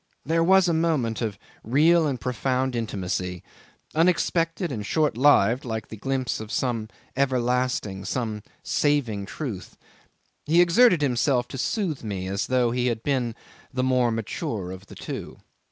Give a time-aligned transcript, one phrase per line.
[0.25, 3.43] There was a moment of real and profound intimacy,
[3.93, 9.77] unexpected and short lived like a glimpse of some everlasting, of some saving truth.
[10.47, 13.35] He exerted himself to soothe me as though he had been
[13.71, 15.37] the more mature of the two.